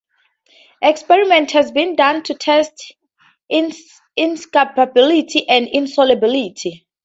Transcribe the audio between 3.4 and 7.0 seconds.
inescapability and insolubility.